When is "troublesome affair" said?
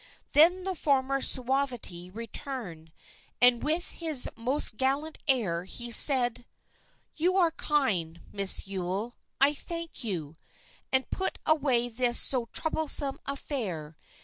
12.51-13.95